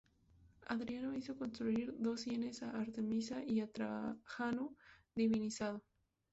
[0.65, 4.75] Adriano hizo construir dos sienes a Artemisa y a Trajano
[5.13, 5.83] divinizado.